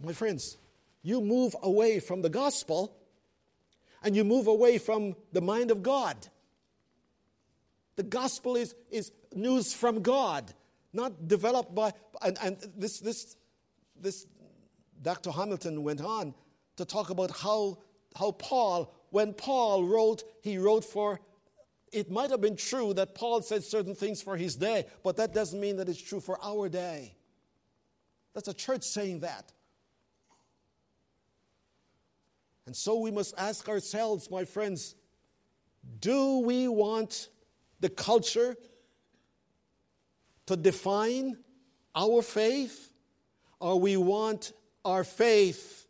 [0.04, 0.58] My friends,
[1.04, 2.96] you move away from the gospel
[4.04, 6.16] and you move away from the mind of God.
[7.96, 10.54] The gospel is, is news from God,
[10.94, 13.36] not developed by, and, and this, this,
[14.00, 14.26] this,
[15.02, 15.32] Dr.
[15.32, 16.34] Hamilton went on
[16.78, 17.78] to talk about how
[18.16, 21.20] how Paul, when Paul wrote, he wrote for,
[21.92, 25.34] it might have been true that Paul said certain things for his day, but that
[25.34, 27.16] doesn't mean that it's true for our day.
[28.34, 29.52] That's a church saying that.
[32.66, 34.95] And so we must ask ourselves, my friends,
[35.99, 37.30] do we want
[37.80, 38.55] the culture
[40.45, 41.38] to define
[41.95, 42.93] our faith,
[43.59, 44.53] or we want
[44.86, 45.88] our faith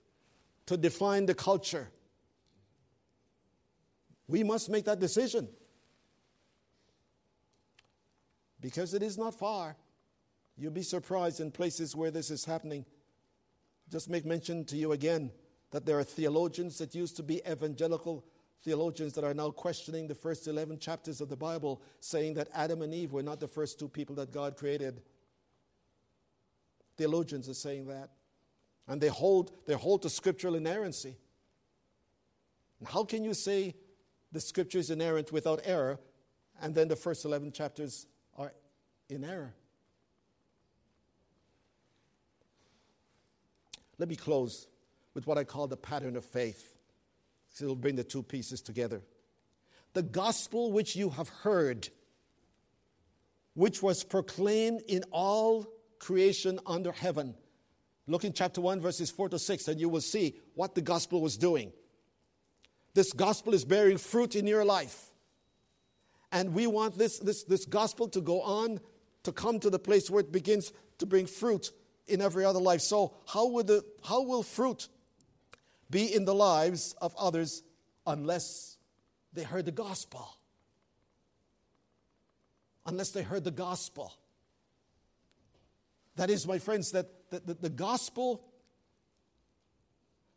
[0.66, 1.90] to define the culture?
[4.28, 5.50] We must make that decision.
[8.62, 9.76] Because it is not far.
[10.58, 12.86] You'll be surprised in places where this is happening.
[13.90, 15.32] Just make mention to you again
[15.72, 18.26] that there are theologians that used to be evangelical
[18.64, 22.82] theologians that are now questioning the first 11 chapters of the Bible, saying that Adam
[22.82, 25.02] and Eve were not the first two people that God created.
[26.98, 28.12] Theologians are saying that.
[28.88, 31.16] And they hold, they hold to scriptural inerrancy.
[32.80, 33.76] And how can you say
[34.32, 36.00] the scripture is inerrant without error,
[36.62, 38.06] and then the first 11 chapters
[38.38, 38.54] are
[39.10, 39.54] in error.
[43.98, 44.68] Let me close
[45.14, 46.76] with what I call the pattern of faith.
[47.50, 49.02] So it'll bring the two pieces together.
[49.94, 51.90] The gospel which you have heard,
[53.54, 55.68] which was proclaimed in all
[56.00, 57.36] creation under heaven.
[58.08, 61.22] Look in chapter 1, verses 4 to 6, and you will see what the gospel
[61.22, 61.72] was doing.
[62.94, 65.08] This gospel is bearing fruit in your life.
[66.32, 68.80] And we want this, this, this gospel to go on
[69.24, 71.72] to come to the place where it begins to bring fruit
[72.08, 72.82] in every other life.
[72.82, 74.88] So, how, would the, how will fruit
[75.92, 77.62] be in the lives of others
[78.08, 78.78] unless
[79.34, 80.38] they heard the gospel?
[82.86, 84.14] Unless they heard the gospel.
[86.16, 88.44] That is, my friends, that the, the, gospel,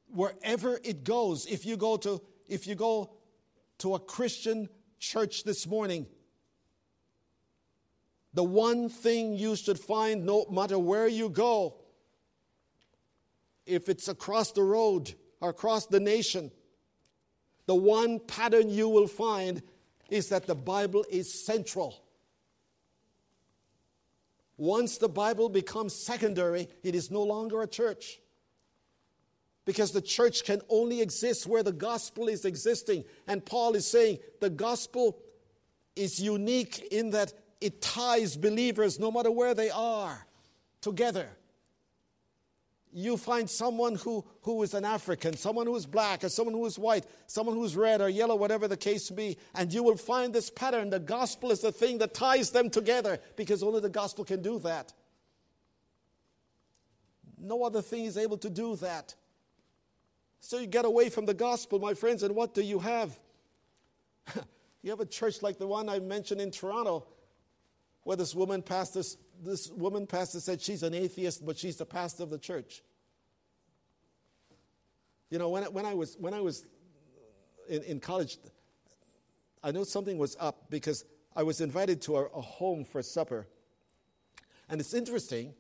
[0.09, 3.11] wherever it goes, if you go to if you go
[3.79, 6.07] to a Christian church this morning,
[8.35, 11.77] the one thing you should find no matter where you go,
[13.67, 15.15] if it's across the road
[15.51, 16.51] across the nation,
[17.67, 19.63] the one pattern you will find
[20.11, 22.03] is that the Bible is central.
[24.57, 28.21] Once the Bible becomes secondary, it is no longer a church.
[29.65, 33.05] Because the church can only exist where the gospel is existing.
[33.27, 35.19] And Paul is saying the gospel
[35.97, 40.27] is unique in that it ties believers, no matter where they are,
[40.83, 41.29] together.
[42.97, 46.65] You find someone who, who is an African, someone who is black, or someone who
[46.65, 49.97] is white, someone who is red or yellow, whatever the case be, and you will
[49.97, 50.91] find this pattern.
[50.91, 54.61] The gospel is the thing that ties them together because only the gospel can do
[54.61, 54.93] that.
[57.37, 59.17] No other thing is able to do that.
[60.39, 63.19] So you get away from the gospel, my friends, and what do you have?
[64.83, 67.07] you have a church like the one I mentioned in Toronto,
[68.05, 69.03] where this woman pastor,
[69.45, 72.83] this woman pastor said she's an atheist, but she's the pastor of the church.
[75.31, 76.65] You know, when, when I was, when I was
[77.69, 78.39] in, in college,
[79.63, 83.47] I know something was up because I was invited to a, a home for supper.
[84.69, 85.55] And it's interesting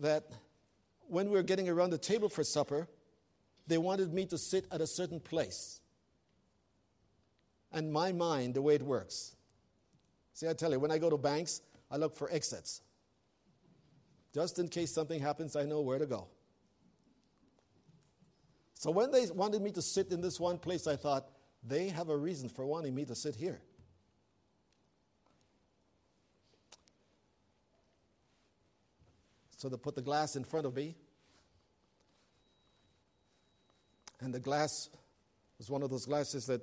[0.00, 0.24] that
[1.08, 2.88] when we were getting around the table for supper,
[3.66, 5.80] they wanted me to sit at a certain place.
[7.72, 9.36] And my mind, the way it works.
[10.34, 11.60] See, I tell you, when I go to banks,
[11.92, 12.80] I look for exits.
[14.34, 16.26] Just in case something happens, I know where to go.
[18.74, 21.28] So when they wanted me to sit in this one place, I thought,
[21.62, 23.60] they have a reason for wanting me to sit here.
[29.56, 30.96] So they put the glass in front of me,
[34.22, 34.88] And the glass
[35.58, 36.62] was one of those glasses that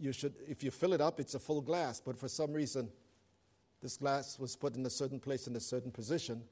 [0.00, 2.00] you should, if you fill it up, it's a full glass.
[2.00, 2.88] But for some reason,
[3.82, 6.42] this glass was put in a certain place in a certain position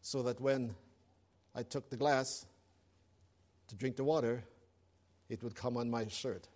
[0.00, 0.74] so that when
[1.54, 2.46] I took the glass
[3.68, 4.44] to drink the water,
[5.28, 6.48] it would come on my shirt.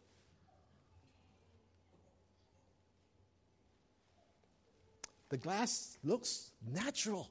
[5.28, 7.30] The glass looks natural,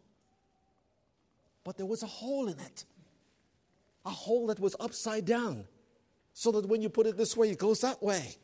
[1.63, 2.85] but there was a hole in it
[4.05, 5.65] a hole that was upside down
[6.33, 8.35] so that when you put it this way, it goes that way.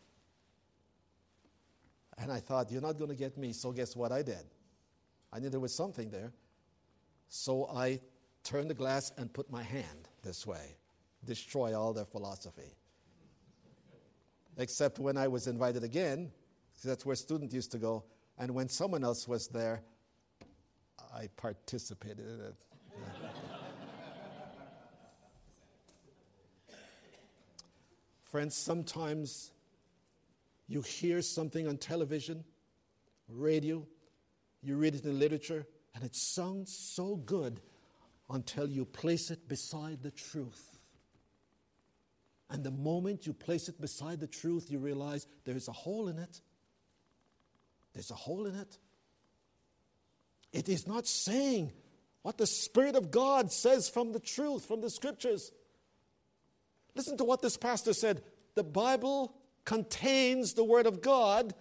[2.17, 3.53] And I thought, you're not going to get me.
[3.53, 4.45] So guess what I did?
[5.33, 6.31] I knew there was something there.
[7.27, 7.99] So I
[8.43, 10.77] turned the glass and put my hand this way,
[11.25, 12.77] destroy all their philosophy.
[14.57, 16.31] Except when I was invited again,
[16.83, 18.03] that's where students used to go,
[18.37, 19.81] and when someone else was there,
[21.13, 22.55] I participated in it.
[28.25, 29.51] Friends, sometimes
[30.67, 32.43] you hear something on television,
[33.29, 33.85] radio,
[34.61, 37.61] you read it in literature, and it sounds so good
[38.29, 40.79] until you place it beside the truth.
[42.49, 46.17] And the moment you place it beside the truth, you realize there's a hole in
[46.17, 46.41] it.
[47.93, 48.77] There's a hole in it.
[50.51, 51.71] It is not saying
[52.21, 55.51] what the Spirit of God says from the truth, from the scriptures.
[56.95, 58.21] Listen to what this pastor said.
[58.55, 59.35] The Bible
[59.65, 61.53] contains the Word of God,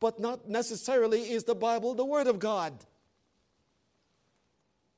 [0.00, 2.72] but not necessarily is the Bible the Word of God.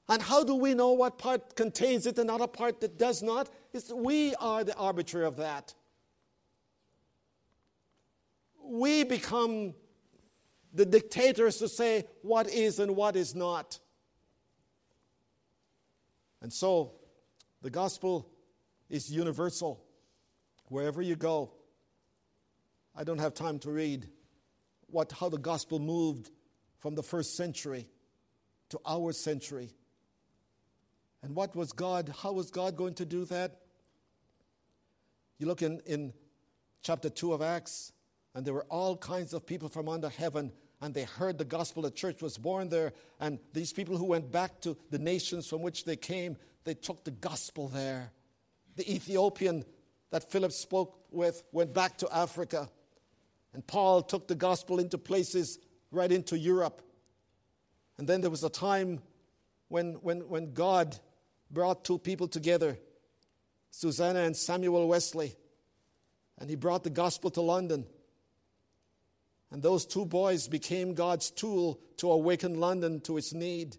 [0.09, 3.51] And how do we know what part contains it and other part that does not?
[3.75, 5.75] It's, we are the arbiter of that.
[8.63, 9.75] We become
[10.73, 13.79] the dictators to say what is and what is not.
[16.41, 16.93] And so,
[17.63, 18.31] the gospel
[18.89, 19.85] is universal.
[20.67, 21.53] Wherever you go,
[22.99, 24.09] I don't have time to read
[24.89, 26.33] what, how the gospel moved
[26.81, 27.87] from the first century
[28.71, 29.71] to our century.
[31.23, 33.61] And what was God, how was God going to do that?
[35.39, 36.13] You look in, in
[36.83, 37.93] chapter 2 of Acts,
[38.35, 40.51] and there were all kinds of people from under heaven,
[40.83, 41.85] and they heard the gospel.
[41.85, 45.63] The church was born there, and these people who went back to the nations from
[45.63, 48.11] which they came, they took the gospel there.
[48.75, 49.65] The Ethiopian
[50.11, 52.69] that Philip spoke with went back to Africa,
[53.55, 55.59] and Paul took the gospel into places
[55.91, 56.83] right into Europe.
[57.97, 59.01] And then there was a time
[59.69, 60.97] when, when, when God
[61.51, 62.79] brought two people together,
[63.71, 65.35] Susanna and Samuel Wesley,
[66.39, 67.87] and he brought the gospel to London.
[69.51, 73.77] And those two boys became God's tool to awaken London to its need.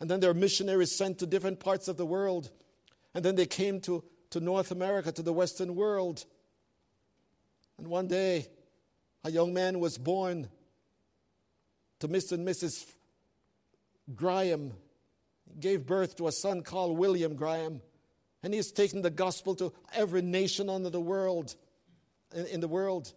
[0.00, 2.50] And then there missionaries sent to different parts of the world.
[3.14, 6.24] And then they came to, to North America, to the Western world.
[7.78, 8.48] And one day,
[9.24, 10.48] a young man was born
[12.00, 12.32] to Mr.
[12.32, 12.84] and Mrs.
[14.14, 14.72] Graham,
[15.52, 17.80] He gave birth to a son called William Graham.
[18.42, 21.56] And he has taken the gospel to every nation under the world,
[22.32, 23.12] in, in the world.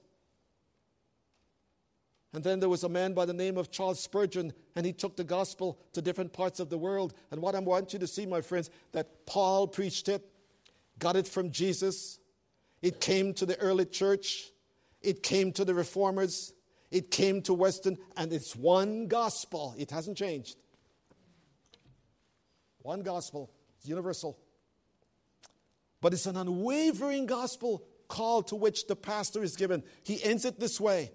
[2.33, 5.17] And then there was a man by the name of Charles Spurgeon, and he took
[5.17, 7.13] the gospel to different parts of the world.
[7.29, 10.25] And what I want you to see, my friends, that Paul preached it,
[10.97, 12.19] got it from Jesus.
[12.81, 14.49] It came to the early church,
[15.01, 16.53] it came to the reformers,
[16.89, 19.73] it came to Western, and it's one gospel.
[19.77, 20.57] It hasn't changed.
[22.79, 24.37] One gospel, it's universal.
[26.01, 29.83] But it's an unwavering gospel call to which the pastor is given.
[30.03, 31.11] He ends it this way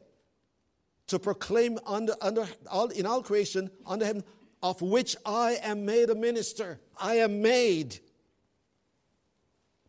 [1.08, 4.24] to proclaim under, under, all, in all creation under heaven,
[4.62, 6.80] of which I am made a minister.
[6.98, 8.00] I am made.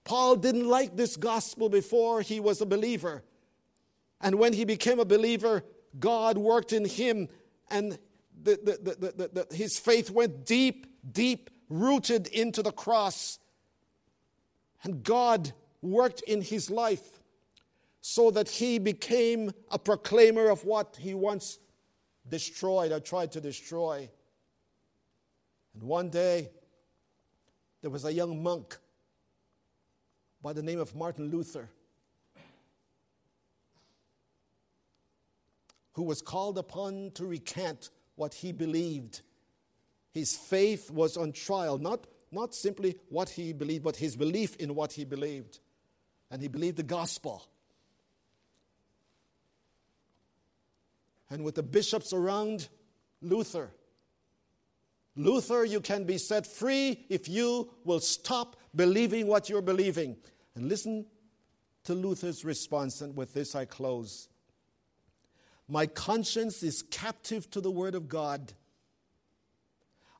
[0.07, 3.23] Paul didn't like this gospel before he was a believer.
[4.21, 5.65] And when he became a believer,
[5.99, 7.27] God worked in him,
[7.69, 7.99] and
[8.41, 13.37] the, the, the, his faith went deep, deep, rooted into the cross.
[14.81, 15.51] And God
[15.81, 17.19] worked in his life
[17.99, 21.59] so that he became a proclaimer of what he once
[22.29, 24.09] destroyed or tried to destroy.
[25.73, 26.49] And one day,
[27.81, 28.77] there was a young monk
[30.47, 31.67] by the name of Martin Luther
[35.91, 39.23] who was called upon to recant what he believed.
[40.13, 44.73] His faith was on trial, not not simply what he believed, but his belief in
[44.73, 45.59] what he believed.
[46.31, 47.45] And he believed the gospel.
[51.29, 52.69] And with the bishops around
[53.21, 53.73] Luther,
[55.17, 60.15] Luther, you can be set free if you will stop believing what you're believing.
[60.57, 61.05] And listen
[61.83, 64.27] to Luther's response, and with this I close.
[65.67, 68.53] My conscience is captive to the Word of God.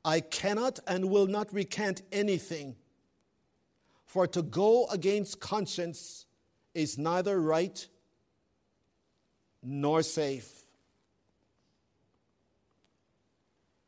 [0.04, 2.76] I cannot and will not recant anything.
[4.06, 6.24] For to go against conscience
[6.72, 7.88] is neither right
[9.60, 10.62] nor safe.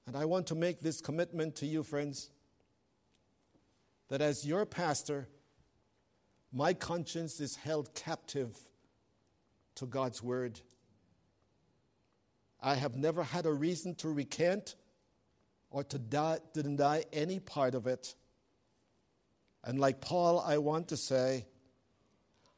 [0.09, 2.29] And I want to make this commitment to you, friends,
[4.09, 5.29] that as your pastor,
[6.53, 8.57] my conscience is held captive
[9.77, 10.61] to God's word.
[12.61, 14.75] I have never had a reason to recant
[15.71, 18.15] or to, die, deny any part of it.
[19.65, 21.47] And like Paul, I want to say,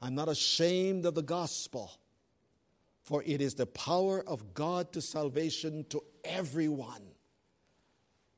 [0.01, 1.93] I'm not ashamed of the gospel,
[3.03, 7.03] for it is the power of God to salvation to everyone.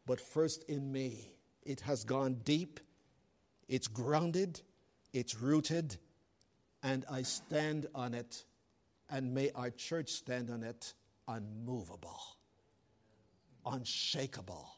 [0.06, 1.30] But first in me,
[1.62, 2.80] it has gone deep,
[3.68, 4.60] it's grounded,
[5.14, 5.96] it's rooted,
[6.82, 8.44] and I stand on it,
[9.08, 10.92] and may our church stand on it
[11.26, 12.20] unmovable
[13.66, 14.68] unshakable.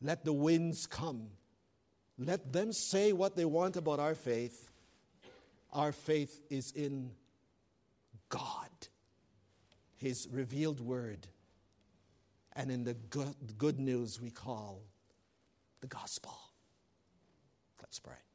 [0.00, 1.28] Let the winds come.
[2.18, 4.70] Let them say what they want about our faith.
[5.72, 7.12] Our faith is in
[8.28, 8.68] God,
[9.96, 11.26] His revealed word,
[12.54, 14.82] and in the good, news we call
[15.80, 16.36] the gospel.
[17.80, 18.31] Let's pray.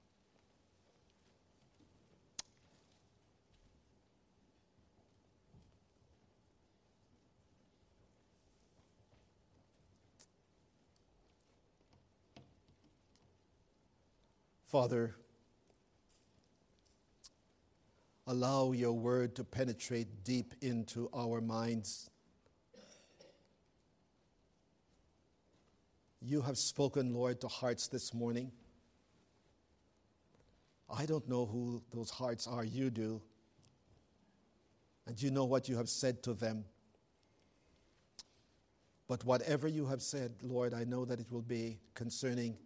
[14.67, 15.15] Father,
[18.27, 22.09] allow your word to penetrate deep into our minds.
[26.21, 28.51] You have spoken, Lord, to hearts this morning.
[30.89, 33.21] I don't know who those hearts are, you do.
[35.05, 36.65] and you know what you have said to them.
[39.07, 42.57] But whatever you have said, Lord, I know that it will be concerning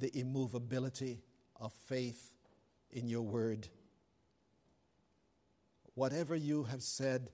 [0.00, 1.20] the immovability
[1.60, 2.32] of faith
[2.90, 3.68] in your word.
[5.94, 7.30] Whatever you have said,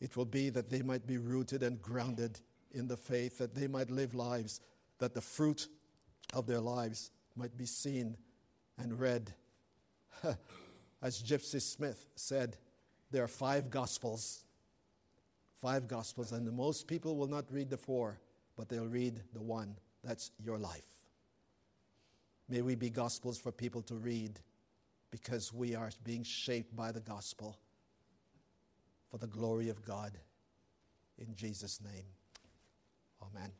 [0.00, 2.40] it will be that they might be rooted and grounded
[2.72, 4.60] in the faith, that they might live lives,
[4.98, 5.68] that the fruit
[6.32, 8.16] of their lives might be seen
[8.78, 9.32] and read.
[11.02, 12.56] As Gypsy Smith said,
[13.10, 14.44] there are five gospels.
[15.60, 18.20] Five gospels, and most people will not read the four,
[18.56, 19.76] but they'll read the one.
[20.02, 20.93] That's your life.
[22.48, 24.38] May we be gospels for people to read
[25.10, 27.56] because we are being shaped by the gospel
[29.10, 30.12] for the glory of God.
[31.18, 32.04] In Jesus' name,
[33.22, 33.50] amen.